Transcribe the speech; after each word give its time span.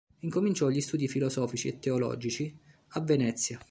Incominciò 0.21 0.67
gli 0.69 0.81
studi 0.81 1.07
filosofici 1.07 1.67
e 1.67 1.77
teologici 1.77 2.51
a 2.93 3.01
Venezia. 3.01 3.59